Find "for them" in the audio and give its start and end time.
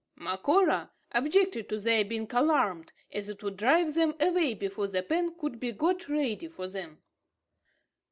6.47-7.03